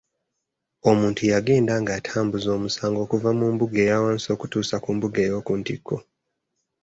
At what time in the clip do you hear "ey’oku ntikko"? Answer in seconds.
5.25-5.95